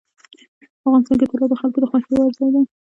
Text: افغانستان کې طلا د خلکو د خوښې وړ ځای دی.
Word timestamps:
افغانستان 0.85 1.15
کې 1.19 1.25
طلا 1.31 1.45
د 1.49 1.53
خلکو 1.61 1.77
د 1.81 1.85
خوښې 1.89 2.11
وړ 2.17 2.31
ځای 2.37 2.49
دی. 2.53 2.61